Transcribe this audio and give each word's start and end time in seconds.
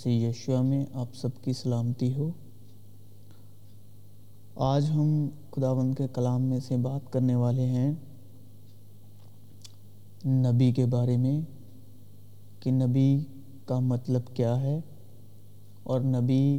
مسیح 0.00 0.28
یشوا 0.28 0.62
میں 0.62 0.86
آپ 0.92 1.06
سب 1.14 1.28
کی 1.42 1.52
سلامتی 1.52 2.12
ہو۔ 2.12 2.30
آج 4.54 4.90
ہم 4.90 5.28
خداوند 5.50 5.94
کے 5.94 6.06
کلام 6.14 6.42
میں 6.42 6.60
سے 6.60 6.76
بات 6.76 7.12
کرنے 7.12 7.34
والے 7.34 7.66
ہیں 7.66 7.92
نبی 10.26 10.72
کے 10.72 10.86
بارے 10.86 11.16
میں، 11.16 11.40
کہ 12.60 12.70
نبی 12.70 13.24
کا 13.64 13.78
مطلب 13.78 14.20
کیا 14.34 14.60
ہے 14.60 14.80
اور 15.82 16.00
نبی 16.00 16.58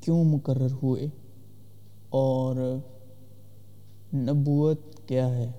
کیوں 0.00 0.24
مقرر 0.24 0.70
ہوئے 0.82 1.06
اور 2.08 2.56
نبوت 4.14 4.80
کیا 5.08 5.28
ہے۔ 5.28 5.52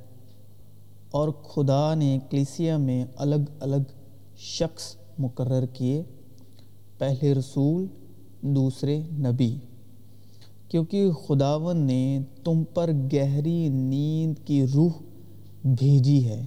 اور 1.11 1.29
خدا 1.29 1.95
نے 1.95 2.19
کلیسیا 2.29 2.77
میں 2.77 3.05
الگ 3.15 3.51
الگ 3.59 3.91
شخص 4.37 4.95
مقرر 5.19 5.65
کیے۔ 5.65 6.03
پہلے 7.01 7.33
رسول، 7.33 7.87
دوسرے 8.41 9.01
نبی۔ 9.11 9.55
کیونکہ 10.67 11.11
خداون 11.11 11.77
نے 11.77 12.19
تم 12.43 12.63
پر 12.73 12.89
گہری 13.13 13.69
نیند 13.69 14.47
کی 14.47 14.65
روح 14.75 14.91
بھیجی 15.63 16.25
ہے 16.25 16.45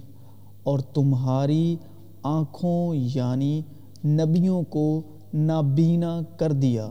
اور 0.63 0.79
تمہاری 0.79 1.75
آنکھوں 2.23 2.95
یعنی 2.95 3.61
نبیوں 4.05 4.63
کو 4.63 5.01
نابینا 5.33 6.21
کر 6.37 6.51
دیا 6.51 6.87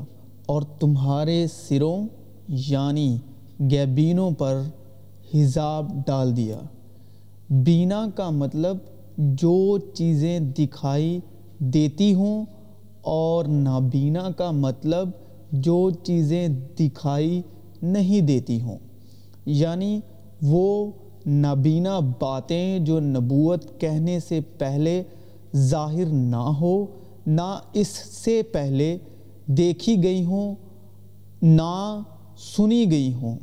اور 0.47 0.63
تمہارے 0.63 1.47
سروں 1.53 2.07
یعنی 2.49 3.17
گیبینوں 3.71 4.31
پر 4.31 4.63
حزاب 5.35 5.93
ڈال 6.07 6.37
دیا۔ 6.37 6.61
بینا 7.51 8.07
کا 8.15 8.31
مطلب 8.31 8.77
جو 9.19 9.79
چیزیں 9.79 10.41
دکھائی 10.41 11.21
دیتی 11.59 12.15
ہوں 12.15 12.45
اور 13.05 13.45
نابینا 13.45 14.29
کا 14.37 14.51
مطلب 14.51 15.11
جو 15.53 15.91
چیزیں 15.91 16.49
دکھائی 16.49 17.43
نہیں 17.83 18.21
دیتی 18.21 18.61
ہوں۔ 18.61 18.79
یعنی 19.47 20.01
وہ 20.43 20.91
نابینا 21.27 21.99
باتیں 22.21 22.79
جو 22.79 23.01
نبوت 23.01 23.81
کہنے 23.81 24.21
سے 24.21 24.41
پہلے 24.59 25.03
ظاہر 25.57 26.05
نہ 26.05 26.37
ہو، 26.37 26.87
نہ 27.27 27.59
اس 27.73 27.89
سے 28.25 28.43
پہلے 28.43 28.99
دیکھی 29.47 30.03
گئی 30.03 30.25
ہوں، 30.25 30.55
نہ 31.43 32.01
سنی 32.57 32.91
گئی 32.91 33.15
ہوں، 33.15 33.37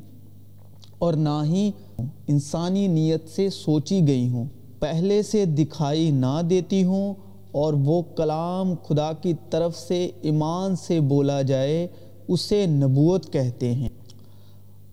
اور 0.99 1.13
نہ 1.13 1.41
ہی 1.43 1.71
انسانی 2.27 2.87
نیت 2.87 3.29
سے 3.29 3.49
سوچی 3.49 4.07
گئی 4.07 4.29
ہوں۔ 4.29 4.45
پہلے 4.79 5.21
سے 5.21 5.45
دکھائی 5.45 6.11
نہ 6.11 6.41
دیتی 6.49 6.83
ہوں 6.83 7.13
اور 7.51 7.73
وہ 7.73 8.01
کلام 8.01 8.73
خدا 8.83 9.13
کی 9.13 9.33
طرف 9.49 9.77
سے 9.77 10.09
ایمان 10.21 10.75
سے 10.75 10.99
بولا 10.99 11.41
جائے، 11.41 11.87
اسے 12.27 12.65
نبوت 12.65 13.33
کہتے 13.33 13.73
ہیں۔ 13.73 13.89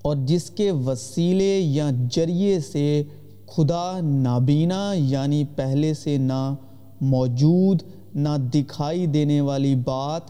اور 0.03 0.17
جس 0.25 0.51
کے 0.51 0.71
وسیلے 0.71 1.59
یا 1.59 1.91
ذریعے 2.17 2.61
سے 2.61 3.03
خدا 3.47 4.01
نابینا 4.01 4.93
یعنی 4.93 5.45
پہلے 5.57 5.95
سے 5.95 6.17
نہ 6.17 6.55
موجود، 7.01 7.83
نہ 8.15 8.29
دکھائی 8.55 9.07
دینے 9.07 9.41
والی 9.41 9.75
بات، 9.75 10.23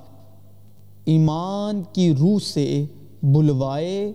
ایمان 1.05 1.83
کی 1.93 2.15
روح 2.15 2.39
سے 2.39 2.85
بلوائے، 3.23 4.13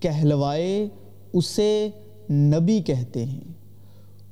کہلوائے، 0.00 0.88
اسے 1.32 1.88
نبی 2.30 2.80
کہتے 2.80 3.24
ہیں۔ 3.24 3.40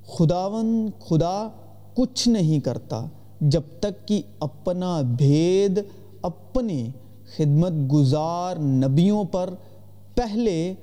خداون 0.06 0.90
خدا 0.98 1.48
کچھ 1.94 2.28
نہیں 2.28 2.60
کرتا 2.60 3.06
جب 3.41 3.62
تک 3.80 4.08
کہ 4.08 4.22
اپنا 4.41 5.00
بھید، 5.00 5.80
اپنے 6.22 6.88
خدمت 7.36 7.92
گزار 7.92 8.56
نبیوں 8.56 9.24
پر 9.24 9.55
پہلے 10.14 10.74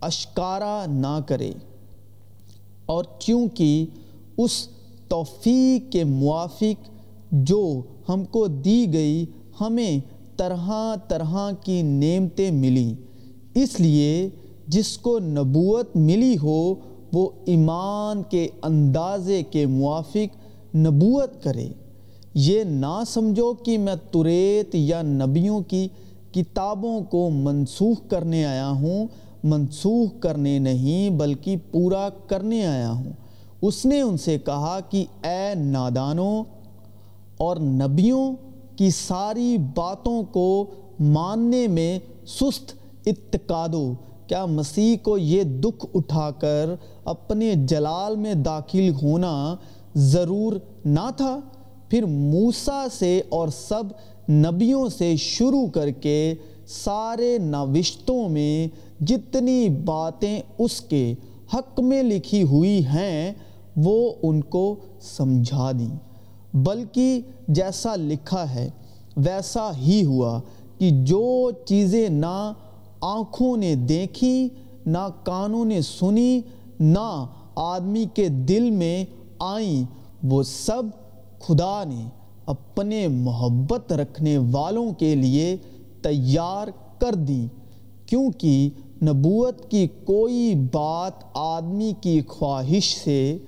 اشکارا 0.00 0.84
نہ 0.86 1.18
کرے۔ 1.26 1.52
اور 2.86 3.04
چونکہ 3.18 3.86
اس 4.38 4.68
توفیق 5.08 5.92
کے 5.92 6.04
موافق 6.04 6.90
جو 7.32 7.82
ہم 8.08 8.24
کو 8.24 8.46
دی 8.46 8.92
گئی، 8.92 9.26
ہمیں 9.60 9.98
طرح 10.36 10.94
طرح 11.08 11.50
کی 11.64 11.82
نعمتیں 11.82 12.50
ملیں۔ 12.50 12.94
اس 13.54 13.80
لیے 13.80 14.28
جس 14.66 14.98
کو 14.98 15.18
نبوت 15.18 15.96
ملی 15.96 16.36
ہو 16.42 16.74
وہ 17.16 17.28
ایمان 17.44 18.22
کے 18.30 18.48
اندازے 18.62 19.42
کے 19.42 19.66
موافق 19.66 20.76
نبوت 20.76 21.42
کرے۔ 21.42 21.68
یہ 22.34 22.64
نہ 22.64 23.02
سمجھو 23.06 23.52
کہ 23.52 23.78
میں 23.78 23.94
تریت 24.10 24.74
یا 24.74 25.02
نبیوں 25.02 25.60
کی 25.60 25.88
کتابوں 26.32 27.00
کو 27.00 27.30
منسوخ 27.30 27.96
کرنے 28.08 28.44
آیا 28.44 28.70
ہوں، 28.70 29.06
منسوخ 29.44 30.20
کرنے 30.20 30.58
نہیں 30.58 31.10
بلکہ 31.10 31.56
پورا 31.70 32.08
کرنے 32.26 32.66
آیا 32.66 32.90
ہوں۔ 32.90 33.12
اس 33.62 33.86
نے 33.86 34.00
ان 34.00 34.16
سے 34.16 34.38
کہا 34.38 34.78
کہ 34.90 35.04
اے 35.24 35.54
نادانوں 35.54 36.44
اور 37.36 37.56
نبیوں 37.56 38.32
کی 38.76 38.90
ساری 38.90 39.56
باتوں 39.74 40.22
کو 40.22 40.66
ماننے 41.00 41.66
میں 41.66 41.98
سست 42.26 42.72
اتقادو 43.06 43.92
کیا 44.26 44.46
مسیح 44.46 44.96
کو 45.02 45.18
یہ 45.18 45.42
دکھ 45.42 45.86
اٹھا 45.94 46.30
کر 46.30 46.74
اپنے 47.04 47.54
جلال 47.54 48.16
میں 48.16 48.34
داخل 48.34 48.90
ہونا 49.02 49.56
ضرور 49.94 50.52
نہ 50.84 51.10
تھا؟ 51.16 51.40
پھر 51.90 52.04
موسیٰ 52.04 52.86
سے 52.98 53.22
اور 53.28 53.48
سب 53.48 53.84
نبیوں 54.30 54.88
سے 54.88 55.16
شروع 55.16 55.66
کر 55.66 55.90
کے 55.90 56.34
سارے 56.66 57.38
نوشتوں 57.38 58.28
میں 58.28 58.68
جتنی 59.02 59.68
باتیں 59.68 60.40
اس 60.58 60.80
کے 60.80 61.14
حق 61.54 61.80
میں 61.80 62.02
لکھی 62.02 62.42
ہوئی 62.42 62.84
ہیں، 62.84 63.32
وہ 63.76 64.12
ان 64.22 64.40
کو 64.40 64.76
سمجھا 65.00 65.72
دیں۔ 65.72 65.96
بلکہ 66.54 67.20
جیسا 67.48 67.96
لکھا 67.96 68.54
ہے، 68.54 68.70
ویسا 69.16 69.70
ہی 69.76 70.04
ہوا 70.04 70.40
کہ 70.78 70.90
جو 70.90 71.50
چیزیں 71.64 72.08
نہ 72.08 72.52
آنکھوں 73.06 73.56
نے 73.56 73.74
دیکھی، 73.74 74.48
نہ 74.86 75.08
کانوں 75.24 75.64
نے 75.64 75.80
سنی، 75.80 76.40
نہ 76.80 77.26
آدمی 77.56 78.04
کے 78.14 78.28
دل 78.28 78.70
میں 78.70 79.04
آئیں۔ 79.38 79.84
وہ 80.22 80.42
سب 80.42 80.82
خدا 81.38 81.84
نے 81.84 82.08
اپنے 82.46 83.08
محبت 83.08 83.92
رکھنے 83.92 84.38
والوں 84.38 84.92
کے 84.92 85.14
لیے 85.14 85.56
تیار 86.02 86.68
کر 86.98 87.14
دی۔ 87.14 87.46
کیونکہ 88.06 88.70
نبوت 89.02 89.70
کی 89.70 89.86
کوئی 90.04 90.54
بات 90.54 91.12
آدمی 91.34 91.92
کی 92.00 92.20
خواہش 92.28 92.96
سے 93.04 93.38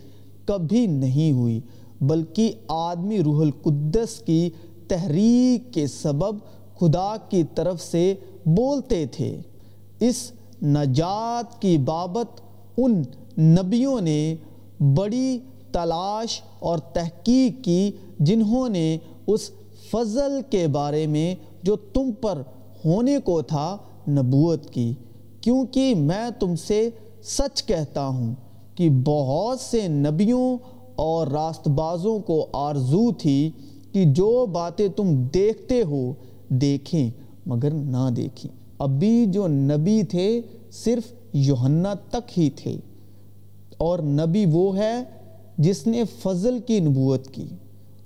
کبھی 0.45 0.87
نہیں 0.87 1.33
ہوئی، 1.33 1.61
بلکہ 2.01 2.53
آدمی 2.69 3.23
روح 3.23 3.41
القدس 3.41 4.19
کی 4.19 4.51
تحریک 4.89 5.75
کے 5.75 5.87
سبب 5.87 6.37
خدا 6.79 7.17
کی 7.29 7.43
طرف 7.55 7.83
سے 7.83 8.15
بولتے 8.47 9.07
تھے۔ 9.07 9.41
اس 10.01 10.33
نجات 10.63 11.63
کی 11.63 11.79
بابت 11.79 12.41
ان 12.77 13.03
نبیوں 13.39 14.01
نے 14.01 14.35
بڑی 14.81 15.39
تلاش 15.73 16.43
اور 16.59 16.79
تحقیق 16.79 17.65
کی 17.65 17.91
جنہوں 18.19 18.69
نے 18.69 18.99
اس 19.27 19.51
فضل 19.91 20.41
کے 20.51 20.67
بارے 20.67 21.07
میں 21.07 21.35
جو 21.63 21.77
تم 21.77 22.11
پر 22.21 22.43
ہونے 22.85 23.19
کو 23.25 23.43
تھا 23.43 23.77
نبوت 24.09 24.71
کی۔ 24.71 24.95
کیونکہ 25.41 25.95
میں 25.95 26.31
تم 26.41 26.57
سے 26.57 26.91
سچ 27.23 27.65
کہتا 27.65 28.07
ہوں 28.07 28.35
کہ 28.75 28.91
بہت 29.05 29.61
سے 29.61 29.89
نبیوں 29.89 30.57
اور 30.97 31.27
راست 31.27 31.69
بازوں 31.69 32.19
کو 32.19 32.47
آرزو 32.53 33.13
تھی 33.13 33.51
کہ 33.93 34.05
جو 34.05 34.47
باتیں 34.47 34.89
تم 34.89 35.23
دیکھتے 35.35 35.83
ہو، 35.83 36.13
دیکھیں 36.49 37.11
مگر 37.47 37.71
نہ 37.71 38.11
دیکھیں۔ 38.17 38.68
ابھی 38.79 39.27
جو 39.27 39.47
نبی 39.47 40.03
تھے 40.03 40.41
صرف 40.71 41.13
یوہنا 41.33 41.95
تک 41.95 42.39
ہی 42.39 42.51
تھے۔ 42.51 42.77
اور 43.79 43.99
نبی 43.99 44.47
وہ 44.53 44.79
ہے 44.79 45.05
جس 45.59 45.87
نے 45.87 46.03
فضل 46.23 46.59
کی 46.67 46.81
نبوت 46.81 47.29
کی۔ 47.33 47.47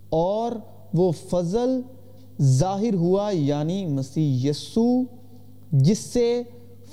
اور 0.08 0.52
وہ 0.94 1.12
فضل 1.30 1.80
ظاہر 2.42 2.94
ہوا 2.94 3.30
یعنی 3.30 3.86
مسیح 3.86 4.50
یسو 4.50 5.02
جس 5.72 5.98
سے 5.98 6.42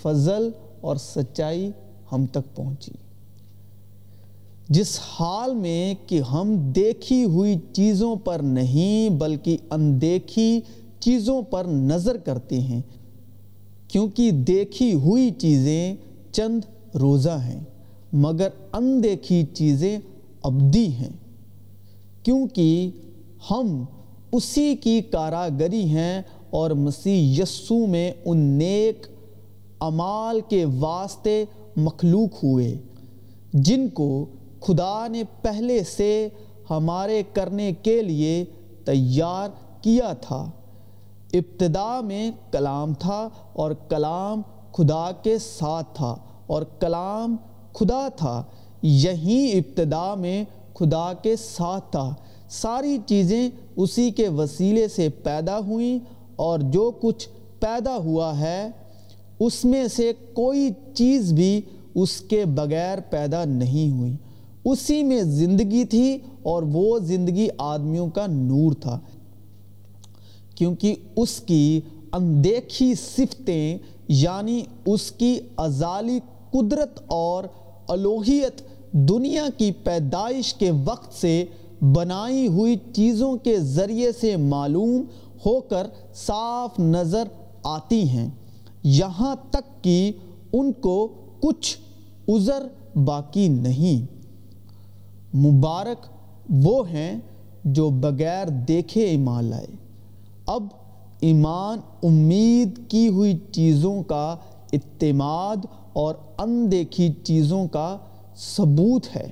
فضل 0.01 0.49
اور 0.81 0.95
سچائی 0.95 1.71
ہم 2.11 2.25
تک 2.25 2.55
پہنچی۔ 2.55 2.91
جس 4.69 4.99
حال 5.01 5.55
میں 5.55 5.95
کہ 6.07 6.21
ہم 6.21 6.71
دیکھی 6.71 7.25
ہوئی 7.25 7.55
چیزوں 7.73 8.15
پر 8.15 8.39
نہیں 8.39 9.09
بلکہ 9.09 9.57
اندیکھی 9.71 10.61
چیزوں 10.99 11.41
پر 11.41 11.65
نظر 11.65 12.17
کرتے 12.17 12.59
ہیں 12.59 12.81
کیونکہ 13.89 14.31
دیکھی 14.31 14.93
ہوئی 14.93 15.31
چیزیں 15.31 15.95
چند 16.31 16.61
روزہ 16.95 17.37
ہیں، 17.43 17.59
مگر 18.13 18.49
اندیکھی 18.73 19.45
چیزیں 19.53 19.99
ابدی 20.43 20.87
ہیں۔ 20.87 21.09
کیونکہ 22.23 22.91
ہم 23.51 23.85
اسی 24.31 24.75
کی 24.75 25.01
کاراگری 25.01 25.83
ہیں 25.83 26.21
اور 26.49 26.71
مسیح 26.71 27.41
یسو 27.41 27.85
میں 27.85 28.11
ان 28.25 28.37
نیک 28.37 29.07
امال 29.79 30.39
کے 30.49 30.65
واسطے 30.79 31.45
مخلوق 31.75 32.43
ہوئے، 32.43 32.77
جن 33.53 33.89
کو 33.89 34.25
خدا 34.59 35.07
نے 35.07 35.23
پہلے 35.41 35.83
سے 35.83 36.29
ہمارے 36.69 37.23
کرنے 37.33 37.71
کے 37.81 38.01
لیے 38.01 38.45
تیار 38.85 39.49
کیا 39.81 40.13
تھا۔ 40.13 40.51
ابتدا 41.33 42.01
میں 42.01 42.31
کلام 42.51 42.93
تھا 42.93 43.29
اور 43.53 43.71
کلام 43.71 44.41
خدا 44.71 45.11
کے 45.23 45.37
ساتھ 45.39 45.87
تھا 45.93 46.15
اور 46.47 46.63
کلام 46.79 47.35
خدا 47.73 48.07
تھا 48.15 48.43
یہیں 48.81 49.57
ابتدا 49.57 50.15
میں 50.15 50.43
خدا 50.73 51.13
کے 51.13 51.35
ساتھ 51.35 51.91
تھا۔ 51.91 52.13
ساری 52.49 52.97
چیزیں 53.05 53.49
اسی 53.75 54.11
کے 54.11 54.29
وسیلے 54.29 54.87
سے 54.87 55.09
پیدا 55.09 55.59
ہوئیں 55.59 55.99
اور 56.35 56.59
جو 56.59 56.91
کچھ 57.01 57.29
پیدا 57.59 57.95
ہوا 57.95 58.39
ہے، 58.39 58.69
اس 59.39 59.65
میں 59.65 59.87
سے 59.87 60.13
کوئی 60.33 60.69
چیز 60.93 61.33
بھی 61.33 61.61
اس 61.95 62.21
کے 62.21 62.45
بغیر 62.45 62.97
پیدا 63.09 63.45
نہیں 63.45 63.91
ہوئی۔ 63.91 64.15
اسی 64.65 65.03
میں 65.03 65.21
زندگی 65.21 65.85
تھی 65.85 66.17
اور 66.43 66.63
وہ 66.63 66.99
زندگی 66.99 67.47
آدمیوں 67.57 68.09
کا 68.09 68.25
نور 68.27 68.71
تھا۔ 68.73 68.99
کیونکہ 70.59 70.95
اس 71.15 71.39
کی 71.39 71.81
اندیکھی 72.11 72.95
صفتیں 72.95 73.77
یعنی 74.07 74.61
اس 74.85 75.11
کی 75.11 75.39
ازالی 75.57 76.19
قدرت 76.51 76.99
اور 77.07 77.43
الوحیت 77.87 78.61
دنیا 78.91 79.47
کی 79.57 79.71
پیدائش 79.71 80.53
کے 80.53 80.71
وقت 80.85 81.13
سے 81.13 81.45
بنائی 81.81 82.47
ہوئی 82.47 82.75
چیزوں 82.93 83.37
کے 83.37 83.59
ذریعے 83.59 84.11
سے 84.11 84.35
معلوم 84.35 85.03
ہو 85.45 85.59
کر 85.59 85.87
صاف 86.13 86.79
نظر 86.79 87.23
آتی 87.63 88.09
ہیں۔ 88.09 88.29
یہاں 88.83 89.35
تک 89.49 89.83
کہ 89.83 90.11
ان 90.53 90.71
کو 90.71 91.07
کچھ 91.39 91.77
عذر 92.29 92.67
باقی 92.95 93.47
نہیں۔ 93.47 94.05
مبارک 95.37 96.07
وہ 96.49 96.89
ہیں 96.89 97.19
جو 97.65 97.89
بغیر 97.89 98.47
دیکھے 98.47 99.03
ایمان 99.03 99.43
لائے۔ 99.43 99.67
اب 100.49 100.63
ایمان 101.19 101.79
امید 102.03 102.79
کی 102.87 103.07
ہوئی 103.07 103.37
چیزوں 103.51 104.03
کا 104.03 104.35
اعتماد 104.73 105.65
اور 105.93 106.15
اندیکھی 106.37 107.13
چیزوں 107.23 107.67
کا 107.67 107.97
ثبوت 108.37 109.15
ہے، 109.15 109.27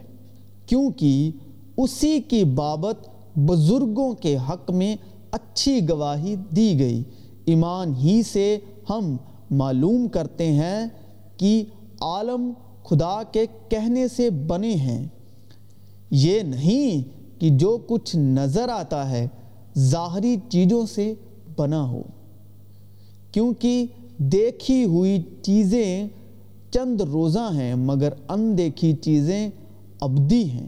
کیونکہ 0.65 1.31
اسی 1.77 2.19
کی 2.21 2.43
بابت 2.43 3.07
بزرگوں 3.35 4.13
کے 4.13 4.37
حق 4.49 4.71
میں 4.71 4.95
اچھی 5.31 5.89
گواہی 5.89 6.35
دی 6.55 6.79
گئی۔ 6.79 7.03
ایمان 7.45 7.95
ہی 7.95 8.21
سے 8.23 8.57
ہم 8.89 9.15
معلوم 9.51 10.07
کرتے 10.07 10.51
ہیں 10.51 10.85
کہ 11.37 11.63
عالم 12.01 12.51
خدا 12.83 13.23
کے 13.31 13.45
کہنے 13.69 14.07
سے 14.07 14.29
بنے 14.29 14.73
ہیں۔ 14.75 15.07
یہ 16.11 16.39
نہیں 16.41 17.01
کہ 17.41 17.49
جو 17.49 17.77
کچھ 17.87 18.15
نظر 18.15 18.69
آتا 18.69 19.09
ہے 19.09 19.27
ظاہری 19.79 20.35
چیزوں 20.49 20.85
سے 20.85 21.13
بنا 21.57 21.89
ہو۔ 21.89 22.01
کیونکہ 23.31 23.85
دیکھی 24.17 24.85
ہوئی 24.85 25.21
چیزیں 25.41 26.07
چند 26.71 27.01
روزہ 27.01 27.49
ہیں، 27.53 27.75
مگر 27.75 28.09
اندیکھی 28.29 28.95
چیزیں 28.95 29.49
ابدی 30.01 30.49
ہیں۔ 30.49 30.67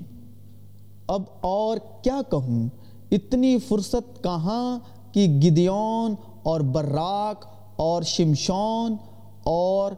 اب 1.08 1.22
اور 1.42 1.78
کیا 2.02 2.22
کہوں؟ 2.30 2.68
اتنی 3.12 3.58
فرصت 3.58 4.24
کہاں 4.24 4.80
کہ 5.12 5.28
گدیون 5.28 6.16
اور 6.44 6.62
براک 6.62 7.46
اور 7.76 8.02
شمشون 8.02 8.96
اور 9.44 9.92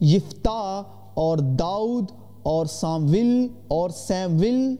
یفتہ 0.00 0.82
اور 1.14 1.38
داؤد 1.38 2.04
اور 2.42 2.66
سامول 2.66 3.48
اور 3.68 3.90
سیمول 3.90 4.76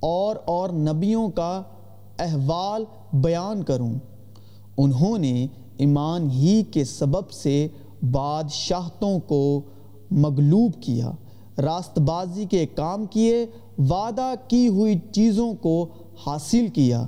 اور 0.00 0.36
اور 0.44 0.70
نبیوں 0.70 1.28
کا 1.28 1.62
احوال 2.18 2.84
بیان 3.12 3.62
کروں۔ 3.62 3.92
انہوں 4.78 5.18
نے 5.18 5.46
ایمان 5.78 6.30
ہی 6.30 6.62
کے 6.70 6.84
سبب 6.84 7.30
سے 7.30 7.68
بادشاہتوں 8.10 9.18
کو 9.18 9.60
مغلوب 10.10 10.72
کیا 10.80 11.10
راست 11.58 11.98
بازی 11.98 12.44
کے 12.44 12.66
کام 12.66 13.06
کیے، 13.06 13.46
وعدہ 13.78 14.32
کی 14.48 14.68
ہوئی 14.68 14.98
چیزوں 15.12 15.52
کو 15.54 15.86
حاصل 16.26 16.66
کیا، 16.68 17.06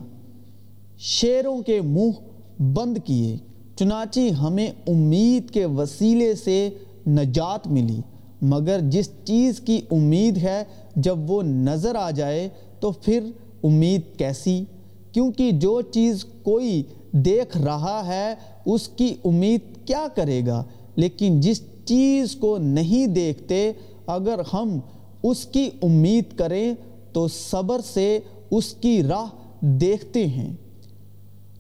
شیروں 0.98 1.60
کے 1.62 1.80
منہ 1.80 2.62
بند 2.62 2.98
کیے۔ 3.04 3.36
چنانچہ 3.76 4.20
ہمیں 4.20 4.70
امید 4.86 5.50
کے 5.50 5.64
وسیلے 5.66 6.34
سے 6.34 6.68
نجات 7.06 7.66
ملی، 7.66 8.00
مگر 8.42 8.80
جس 8.82 9.10
چیز 9.24 9.60
کی 9.60 9.80
امید 9.90 10.38
ہے 10.38 10.62
جب 10.96 11.30
وہ 11.30 11.42
نظر 11.42 11.94
آ 11.94 12.10
جائے 12.10 12.48
تو 12.80 12.90
پھر 12.92 13.30
امید 13.62 14.00
کیسی؟ 14.18 14.64
کیونکہ 15.12 15.50
جو 15.50 15.80
چیز 15.80 16.24
کوئی 16.42 16.82
دیکھ 17.12 17.58
رہا 17.58 18.06
ہے، 18.06 18.34
اس 18.66 18.88
کی 18.88 19.14
امید 19.24 19.60
کیا 19.86 20.06
کرے 20.14 20.46
گا؟ 20.46 20.64
لیکن 20.96 21.40
جس 21.40 21.62
چیز 21.84 22.36
کو 22.36 22.58
نہیں 22.58 23.06
دیکھتے، 23.06 23.72
اگر 24.06 24.40
ہم 24.52 24.78
اس 25.22 25.46
کی 25.46 25.70
امید 25.82 26.24
کریں، 26.36 26.74
تو 27.12 27.28
صبر 27.28 27.80
سے 27.94 28.18
اس 28.50 28.74
کی 28.74 29.02
راہ 29.02 29.26
دیکھتے 29.60 30.26
ہیں۔ 30.26 30.52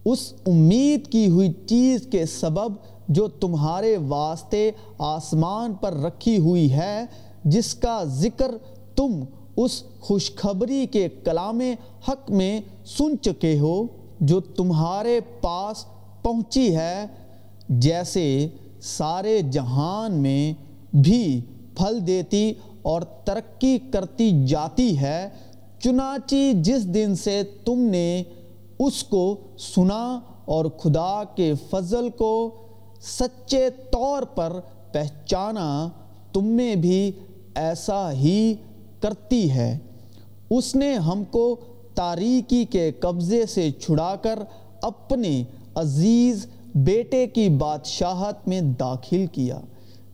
اس 0.04 0.32
امید 0.46 1.06
کی 1.06 1.26
ہوئی 1.28 1.52
چیز 1.66 2.06
کے 2.10 2.26
سبب 2.26 2.72
جو 3.08 3.28
تمہارے 3.28 3.96
واسطے 3.96 4.70
آسمان 4.98 5.74
پر 5.74 5.92
رکھی 5.92 6.38
ہوئی 6.38 6.72
ہے، 6.72 7.04
جس 7.44 7.74
کا 7.74 8.04
ذکر 8.04 8.50
تم 8.96 9.20
اس 9.62 9.82
خوشخبری 10.00 10.86
کے 10.86 11.08
کلام 11.24 11.60
حق 12.08 12.30
میں 12.30 12.60
سن 12.86 13.18
چکے 13.22 13.58
ہو 13.58 13.86
جو 14.20 14.40
تمہارے 14.40 15.20
پاس 15.40 15.84
پہنچی 16.22 16.76
ہے، 16.76 17.06
جیسے 17.68 18.48
سارے 18.82 19.40
جہان 19.50 20.14
میں 20.14 20.52
بھی 20.96 21.40
پھل 21.76 21.98
دیتی 22.06 22.52
اور 22.82 23.02
ترقی 23.24 23.78
کرتی 23.92 24.30
جاتی 24.46 24.98
ہے۔ 24.98 25.28
چنانچہ 25.80 26.52
جس 26.62 26.84
دن 26.94 27.14
سے 27.14 27.42
تم 27.64 27.78
نے 27.80 28.22
اس 28.78 29.02
کو 29.04 29.36
سنا 29.58 30.20
اور 30.44 30.64
خدا 30.78 31.22
کے 31.36 31.52
فضل 31.70 32.08
کو 32.10 32.32
سچے 33.00 33.68
طور 33.90 34.22
پر 34.22 34.58
پہچانا، 34.92 35.88
تم 36.32 36.44
میں 36.46 36.74
بھی 36.76 37.10
ایسا 37.54 38.12
ہی 38.12 38.54
کرتی 39.00 39.50
ہے۔ 39.50 39.78
اس 40.50 40.74
نے 40.76 40.94
ہم 40.94 41.24
کو 41.24 41.56
تاریکی 41.94 42.64
کے 42.64 42.90
قبضے 42.92 43.46
سے 43.46 43.70
چھڑا 43.70 44.14
کر 44.16 44.38
اپنے 44.82 45.42
عزیز 45.74 46.46
بیٹے 46.74 47.26
کی 47.26 47.48
بادشاہت 47.48 48.48
میں 48.48 48.60
داخل 48.60 49.26
کیا، 49.26 49.60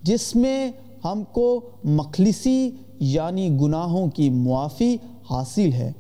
جس 0.02 0.36
میں 0.36 0.70
ہم 1.04 1.22
کو 1.32 1.60
مخلصی 1.84 2.70
یعنی 3.00 3.48
گناہوں 3.60 4.06
کی 4.10 4.30
معافی 4.30 4.96
حاصل 5.30 5.72
ہے۔ 5.72 5.92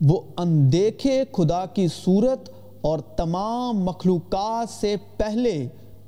وہ 0.00 0.20
اندیکھے 0.36 1.22
خدا 1.32 1.64
کی 1.66 1.86
صورت 1.88 2.48
اور 2.80 2.98
تمام 2.98 3.84
مخلوقات 3.84 4.68
سے 4.70 4.94
پہلے 5.16 5.66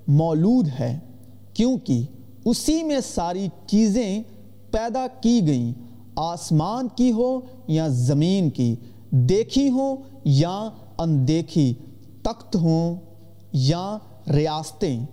مولود 0.09 0.69
ہے، 0.81 0.99
کیونکہ 1.55 2.03
اسی 2.45 2.83
میں 2.83 3.01
ساری 3.05 3.49
چیزیں 3.67 4.23
پیدا 4.71 5.07
کی 5.21 5.41
گئیں۔ 5.47 5.73
آسمان 6.17 6.89
کی 6.97 7.13
ہو 7.13 7.41
یا 7.67 7.89
زمین 7.89 8.51
کی، 8.51 8.77
دیکھی 9.11 9.71
ہو 9.71 9.97
یا 10.25 10.69
اندیکھی، 10.99 11.75
تخت 12.23 12.57
ہوں 12.57 12.97
یا 13.53 13.99
ریاستیں، 14.35 15.07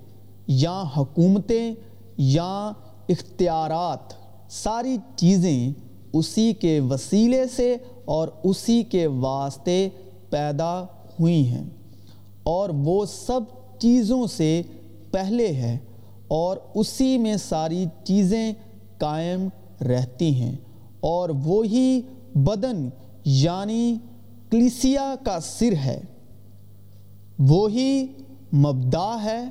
یا 0.47 0.83
حکومتیں، 0.97 1.75
یا 2.17 2.71
اختیارات۔ 3.09 4.13
ساری 4.49 4.97
چیزیں 5.15 5.73
اسی 6.13 6.53
کے 6.53 6.79
وسیلے 6.79 7.45
سے 7.55 7.77
اور 8.05 8.27
اسی 8.43 8.83
کے 8.83 9.07
واسطے 9.07 9.89
پیدا 10.29 10.85
ہوئی 11.19 11.47
ہیں۔ 11.47 11.63
اور 12.43 12.69
وہ 12.69 13.05
سب 13.05 13.41
چیزوں 13.79 14.27
سے 14.27 14.61
پہلے 15.11 15.47
ہے 15.47 15.77
اور 16.27 16.57
اسی 16.75 17.17
میں 17.17 17.35
ساری 17.37 17.85
چیزیں 18.03 18.53
قائم 18.97 19.47
رہتی 19.81 20.35
ہیں۔ 20.35 20.55
اور 20.99 21.29
وہی 21.29 22.01
بدن 22.35 22.89
یعنی 23.25 23.97
کلیسیا 24.49 25.15
کا 25.23 25.39
سر 25.39 25.73
ہے۔ 25.85 26.01
وہی 27.39 28.07
مبدا 28.53 29.23
ہے۔ 29.23 29.45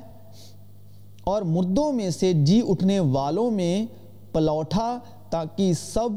اور 1.23 1.41
مردوں 1.41 1.91
میں 1.91 2.09
سے 2.09 2.33
جی 2.33 2.61
اٹھنے 2.67 2.99
والوں 2.99 3.51
میں 3.51 3.85
پلوٹھا 4.33 4.99
تاکہ 5.29 5.73
سب 5.73 6.09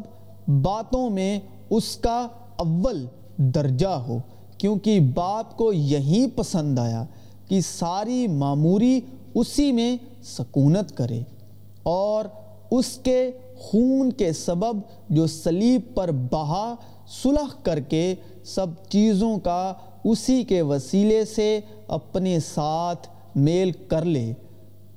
باتوں 0.48 1.10
میں 1.10 1.40
اس 1.70 1.96
کا 1.96 2.28
اول 2.56 3.06
درجہ 3.36 3.86
ہو۔ 3.86 4.18
کیونکہ 4.58 5.00
باپ 5.00 5.56
کو 5.56 5.72
یہی 5.72 6.26
پسند 6.26 6.78
آیا 6.78 7.04
کہ 7.48 7.60
ساری 7.60 8.26
معموری 8.26 9.00
اسی 9.34 9.72
میں 9.72 9.96
سکونت 10.22 10.96
کرے 10.96 11.22
اور 11.82 12.24
اس 12.70 12.98
کے 13.02 13.30
خون 13.62 14.12
کے 14.12 14.32
سبب 14.32 14.80
جو 15.08 15.26
سلیب 15.26 15.80
پر 15.94 16.10
بہا 16.12 16.74
صلح 17.22 17.62
کر 17.62 17.80
کے 17.80 18.14
سب 18.44 18.66
چیزوں 18.88 19.38
کا 19.38 19.74
اسی 20.04 20.44
کے 20.44 20.62
وسیلے 20.62 21.24
سے 21.24 21.60
اپنے 21.88 22.40
ساتھ 22.40 23.08
میل 23.34 23.72
کر 23.72 24.04
لے۔ 24.04 24.32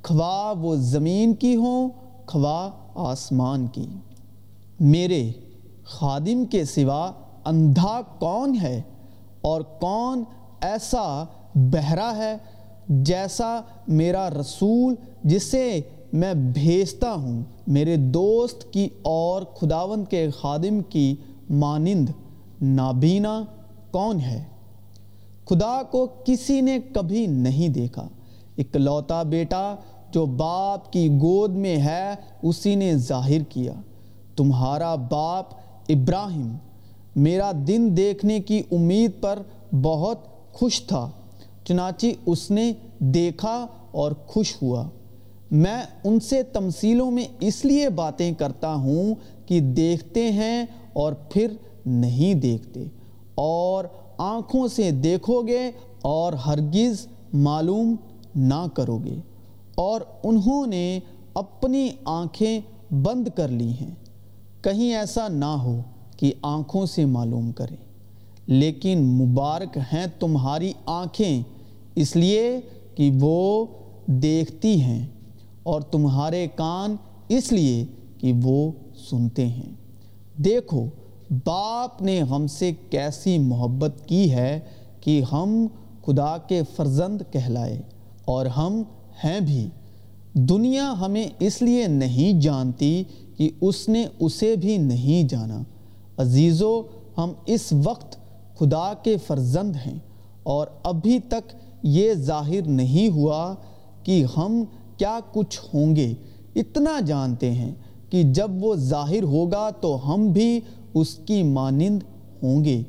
خواہ 0.03 0.59
وہ 0.59 0.75
زمین 0.75 1.33
کی 1.33 1.55
ہوں 1.55 1.89
خواہ 2.25 2.69
آسمان 2.95 3.67
کی۔ 3.67 3.85
میرے 4.79 5.31
خادم 5.83 6.45
کے 6.45 6.65
سوا 6.65 7.11
اندھا 7.45 8.01
کون 8.19 8.55
ہے؟ 8.61 8.81
اور 9.41 9.61
کون 9.61 10.23
ایسا 10.61 11.23
بہرا 11.55 12.17
ہے 12.17 12.37
جیسا 12.89 13.61
میرا 13.87 14.29
رسول 14.29 14.95
جسے 15.23 15.81
میں 16.15 16.33
بھیجتا 16.33 17.13
ہوں 17.13 17.43
میرے 17.67 17.95
دوست 17.95 18.73
کی 18.73 18.89
اور 19.01 19.41
خداوند 19.41 20.05
کے 20.09 20.29
خادم 20.29 20.81
کی 20.81 21.15
مانند 21.49 22.09
نابینا 22.61 23.43
کون 23.91 24.19
ہے؟ 24.19 24.43
خدا 25.45 25.83
کو 25.83 26.07
کسی 26.25 26.61
نے 26.61 26.79
کبھی 26.93 27.27
نہیں 27.27 27.69
دیکھا۔ 27.69 28.07
اکلوتا 28.57 29.23
بیٹا 29.23 29.75
جو 30.11 30.25
باپ 30.25 30.93
کی 30.93 31.09
گود 31.09 31.55
میں 31.55 31.77
ہے، 31.77 32.15
اسی 32.43 32.75
نے 32.75 32.97
ظاہر 32.97 33.43
کیا۔ 33.49 33.73
تمہارا 34.35 34.95
باپ 34.95 35.45
ابراہیم۔ 35.89 36.57
میرا 37.15 37.51
دن 37.67 37.97
دیکھنے 37.97 38.39
کی 38.39 38.61
امید 38.71 39.11
پر 39.21 39.39
بہت 39.81 40.17
خوش 40.53 40.81
تھا۔ 40.81 41.09
چنانچہ 41.63 42.07
اس 42.25 42.51
نے 42.51 42.73
دیکھا 42.99 43.67
اور 43.91 44.11
خوش 44.27 44.61
ہوا۔ 44.61 44.89
میں 45.51 45.83
ان 46.03 46.19
سے 46.19 46.43
تمثیلوں 46.43 47.11
میں 47.11 47.25
اس 47.39 47.65
لیے 47.65 47.89
باتیں 47.89 48.33
کرتا 48.33 48.75
ہوں 48.75 49.15
کہ 49.45 49.59
دیکھتے 49.59 50.31
ہیں 50.31 50.65
اور 50.93 51.13
پھر 51.13 51.53
نہیں 51.85 52.33
دیکھتے، 52.33 52.85
اور 53.35 53.85
آنکھوں 54.17 54.67
سے 54.67 54.91
دیکھو 54.91 55.41
گے 55.41 55.71
اور 56.01 56.33
ہرگز 56.33 57.07
معلوم 57.33 57.95
نہ 58.35 58.67
کرو 58.73 58.97
گے۔ 58.97 59.15
اور 59.75 60.01
انہوں 60.23 60.67
نے 60.67 60.99
اپنی 61.33 61.89
آنکھیں 62.05 62.59
بند 62.91 63.27
کر 63.35 63.47
لی 63.47 63.71
ہیں۔ 63.81 63.95
کہیں 64.61 64.95
ایسا 64.95 65.27
نہ 65.27 65.45
ہو 65.45 65.81
کہ 66.17 66.33
آنکھوں 66.41 66.85
سے 66.85 67.05
معلوم 67.05 67.51
کریں۔ 67.51 67.77
لیکن 68.47 69.01
مبارک 69.03 69.77
ہیں 69.77 70.05
تمہاری 70.19 70.73
آنکھیں، 70.85 71.43
اس 71.95 72.15
لیے 72.15 72.59
کہ 72.95 73.11
وہ 73.21 73.65
دیکھتی 74.07 74.81
ہیں۔ 74.81 75.05
اور 75.65 75.81
تمہارے 75.81 76.47
کان 76.55 76.95
اس 77.29 77.51
لیے 77.51 77.85
کہ 78.17 78.33
وہ 78.43 78.71
سنتے 79.09 79.47
ہیں۔ 79.47 79.73
دیکھو، 80.37 80.85
باپ 81.45 82.01
نے 82.01 82.21
ہم 82.21 82.47
سے 82.47 82.71
کیسی 82.89 83.37
محبت 83.37 83.91
کی 84.05 84.31
ہے 84.31 84.59
کہ 85.01 85.23
ہم 85.31 85.67
خدا 86.05 86.37
کے 86.37 86.61
فرزند 86.75 87.21
کہلائے 87.31 87.81
اور 88.25 88.45
ہم 88.45 88.81
ہیں 89.23 89.39
بھی۔ 89.39 89.67
دنیا 90.33 90.93
ہمیں 90.99 91.27
اس 91.39 91.61
لیے 91.61 91.87
نہیں 91.87 92.41
جانتی 92.41 93.03
کہ 93.37 93.49
اس 93.61 93.89
نے 93.89 94.05
اسے 94.19 94.55
بھی 94.55 94.77
نہیں 94.77 95.27
جانا۔ 95.27 95.61
عزیزو، 96.17 96.81
ہم 97.17 97.31
اس 97.45 97.73
وقت 97.83 98.17
خدا 98.59 98.93
کے 98.93 99.17
فرزند 99.17 99.75
ہیں 99.75 99.99
اور 100.43 100.67
ابھی 100.83 101.19
تک 101.19 101.55
یہ 101.83 102.13
ظاہر 102.13 102.67
نہیں 102.67 103.13
ہوا 103.13 103.55
کہ 104.03 104.25
ہم 104.37 104.63
کیا 104.97 105.19
کچھ 105.33 105.59
ہوں 105.73 105.95
گے؟ 105.95 106.13
اتنا 106.55 106.99
جانتے 106.99 107.51
ہیں 107.51 107.75
کہ 108.09 108.23
جب 108.23 108.51
وہ 108.59 108.75
ظاہر 108.75 109.23
ہوگا 109.23 109.69
تو 109.69 110.13
ہم 110.13 110.27
بھی 110.27 110.59
اس 110.93 111.15
کی 111.15 111.43
مانند 111.43 112.03
ہوں 112.43 112.65
گے، 112.65 112.83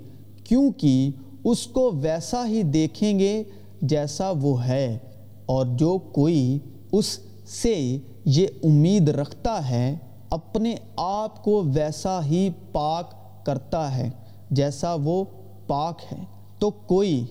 کیونکہ 0.45 1.11
اس 1.45 1.67
کو 1.67 1.91
ویسا 1.91 2.47
ہی 2.47 2.63
دیکھیں 2.63 3.19
گے 3.19 3.45
جیسا 3.83 4.33
وہ 4.41 4.65
ہے۔ 4.67 4.99
اور 5.47 5.67
جو 5.67 5.99
کوئی 5.99 6.59
اس 6.93 7.19
سے 7.49 7.99
یہ 8.25 8.47
امید 8.65 9.09
رکھتا 9.09 9.71
ہے، 9.71 9.97
اپنے 10.31 10.75
آپ 10.97 11.45
کو 11.45 11.63
ویسا 11.67 12.25
ہی 12.25 12.51
پاک 12.73 13.15
کرتا 13.47 13.97
ہے 13.97 14.11
جیسا 14.51 14.97
وہ 15.05 15.25
پاک 15.67 15.99
ہے۔ 16.13 16.25
تو 16.59 16.71
کوئی 16.71 17.25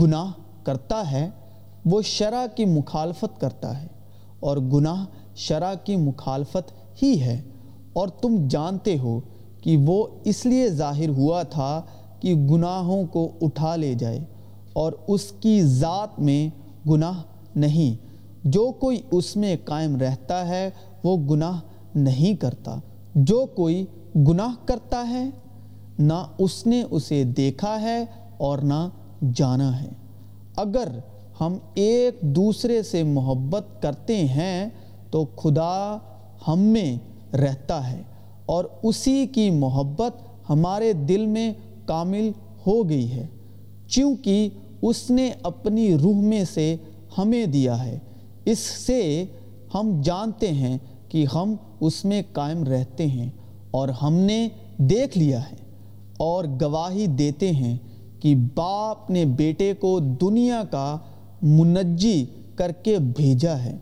گناہ 0.00 0.32
کرتا 0.62 1.10
ہے، 1.10 1.30
وہ 1.84 2.02
شرع 2.02 2.46
کی 2.56 2.64
مخالفت 2.64 3.40
کرتا 3.40 3.82
ہے۔ 3.82 3.86
اور 4.40 4.56
گناہ 4.56 5.04
شرع 5.36 5.74
کی 5.84 5.96
مخالفت 5.96 6.72
ہی 7.02 7.20
ہے۔ 7.20 7.42
اور 7.92 8.08
تم 8.08 8.48
جانتے 8.50 8.98
ہو 8.98 9.20
کہ 9.62 9.76
وہ 9.86 10.06
اس 10.24 10.46
لیے 10.46 10.68
ظاہر 10.68 11.08
ہوا 11.08 11.42
تھا 11.42 11.82
کہ 12.20 12.34
گناہوں 12.34 13.04
کو 13.04 13.32
اٹھا 13.40 13.76
لے 13.76 13.94
جائے، 13.94 14.20
اور 14.72 14.92
اس 15.08 15.32
کی 15.40 15.62
ذات 15.62 16.20
میں 16.20 16.48
گناہ 16.88 17.22
نہیں۔ 17.56 18.08
جو 18.44 18.72
کوئی 18.72 19.02
اس 19.10 19.36
میں 19.36 19.56
قائم 19.64 19.96
رہتا 19.96 20.48
ہے، 20.48 20.70
وہ 21.04 21.16
گناہ 21.16 21.60
نہیں 21.94 22.34
کرتا۔ 22.34 22.76
جو 23.14 23.46
کوئی 23.46 23.86
گناہ 24.16 24.54
کرتا 24.64 25.08
ہے، 25.08 25.30
نہ 25.98 26.26
اس 26.38 26.66
نے 26.66 26.82
اسے 26.90 27.24
دیکھا 27.24 27.80
ہے 27.80 28.04
اور 28.38 28.58
نہ 28.58 28.88
جانا 29.34 29.82
ہے۔ 29.82 29.88
اگر 30.56 30.88
ہم 31.40 31.56
ایک 31.74 32.20
دوسرے 32.20 32.82
سے 32.82 33.02
محبت 33.02 33.82
کرتے 33.82 34.16
ہیں 34.16 34.68
تو 35.10 35.24
خدا 35.36 35.98
ہم 36.48 36.58
میں 36.58 36.96
رہتا 37.36 37.92
ہے 37.92 38.02
اور 38.46 38.64
اسی 38.82 39.26
کی 39.26 39.50
محبت 39.50 40.16
ہمارے 40.50 40.92
دل 40.92 41.26
میں 41.26 41.52
کامل 41.86 42.30
ہو 42.66 42.88
گئی 42.88 43.10
ہے۔ 43.12 43.26
چونکہ 43.88 44.48
اس 44.82 45.10
نے 45.10 45.30
اپنی 45.42 45.94
روح 45.94 46.20
میں 46.20 46.44
سے 46.54 46.76
ہمیں 47.18 47.46
دیا 47.46 47.84
ہے، 47.84 47.98
اس 48.44 48.58
سے 48.58 49.24
ہم 49.74 50.00
جانتے 50.04 50.52
ہیں 50.52 50.78
کہ 51.08 51.24
ہم 51.34 51.54
اس 51.80 52.04
میں 52.04 52.22
قائم 52.32 52.64
رہتے 52.64 53.06
ہیں 53.06 53.30
اور 53.70 53.88
ہم 53.88 54.14
نے 54.14 54.48
دیکھ 54.76 55.18
لیا 55.18 55.40
ہے 55.42 55.56
اور 56.16 56.44
گواہی 56.60 57.06
دیتے 57.06 57.50
ہیں 57.52 57.76
کہ 58.20 58.34
باپ 58.54 59.10
نے 59.10 59.24
بیٹے 59.24 59.72
کو 59.74 59.98
دنیا 60.20 60.62
کا 60.70 60.98
منجی 61.42 62.26
کر 62.54 62.72
کے 62.72 62.98
بھیجا 62.98 63.58
ہے۔ 63.58 63.76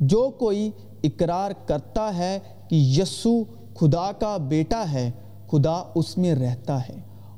جو 0.00 0.30
کوئی 0.38 0.70
اقرار 1.02 1.50
کرتا 1.66 2.16
ہے 2.16 2.38
کہ 2.68 2.74
یسو 2.74 3.44
خدا 3.74 4.12
کا 4.12 4.36
بیٹا 4.36 4.84
ہے، 4.92 5.10
خدا 5.50 5.82
اس 5.94 6.18
میں 6.18 6.34
رہتا 6.34 6.88
ہے 6.88 6.96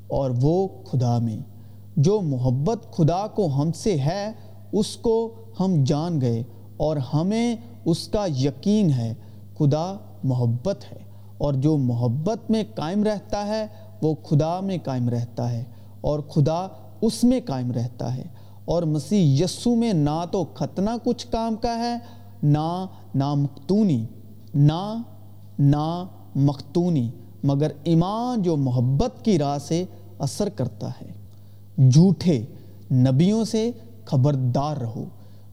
اور 0.09 0.31
وہ 0.43 0.69
خدا 0.85 1.19
میں۔ 1.19 1.38
جو 1.97 2.21
محبت 2.21 2.93
خدا 2.93 3.27
کو 3.27 3.47
ہم 3.47 3.73
سے 3.73 3.99
ہے، 3.99 4.33
اس 4.73 4.97
کو 4.97 5.35
ہم 5.61 5.85
جان 5.85 6.21
گئے 6.21 6.43
اور 6.77 6.97
ہمیں 6.97 7.57
اس 7.85 8.09
کا 8.09 8.27
یقین 8.38 8.93
ہے، 8.93 9.15
خدا 9.59 9.97
محبت 10.25 10.85
ہے۔ 10.93 10.99
اور 11.38 11.55
جو 11.55 11.77
محبت 11.77 12.50
میں 12.50 12.65
قائم 12.75 13.05
رہتا 13.05 13.47
ہے، 13.47 13.67
وہ 14.03 14.15
خدا 14.15 14.61
میں 14.61 14.79
قائم 14.85 15.09
رہتا 15.09 15.53
ہے 15.53 15.65
اور 16.00 16.21
خدا 16.21 16.69
اس 17.00 17.25
میں 17.25 17.41
قائم 17.45 17.73
رہتا 17.73 18.17
ہے۔ 18.17 18.38
اور 18.68 18.82
مسیح 18.82 19.44
یسو 19.44 19.75
میں 19.75 19.92
نہ 19.92 20.25
تو 20.30 20.44
ختنہ 20.54 20.90
کچھ 21.04 21.26
کام 21.26 21.56
کا 21.56 21.78
ہے، 21.78 21.96
نہ 22.42 22.87
نامختونی 23.14 24.04
نہ 24.54 25.02
نا 25.58 26.04
مختونی 26.34 27.10
مگر 27.42 27.70
ایمان 27.84 28.42
جو 28.42 28.56
محبت 28.56 29.25
کی 29.25 29.38
راہ 29.38 29.58
سے 29.58 29.84
اثر 30.18 30.48
کرتا 30.48 30.88
ہے۔ 30.88 31.10
جھوٹے 31.88 32.40
نبیوں 32.90 33.44
سے 33.44 33.70
خبردار 34.04 34.76
رہو، 34.76 35.04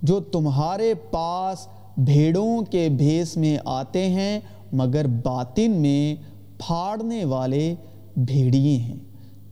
جو 0.01 0.19
تمہارے 0.19 0.93
پاس 0.93 1.67
بھیڑوں 1.97 2.61
کے 2.71 2.89
بھیس 2.89 3.37
میں 3.37 3.57
آتے 3.65 4.09
ہیں، 4.09 4.39
مگر 4.71 5.07
باطن 5.07 5.71
میں 5.71 6.15
پھاڑنے 6.57 7.25
والے 7.25 7.75
بھیڑیے 8.17 8.77
ہیں۔ 8.77 8.99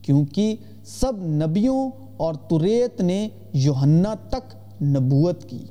کیونکہ 0.02 0.56
سب 0.86 1.14
نبیوں 1.18 1.90
اور 2.18 2.34
تریت 2.34 3.02
نے 3.02 3.30
یوہنہ 3.54 4.08
تک 4.30 4.56
نبوت 4.82 5.50
کی۔ 5.50 5.66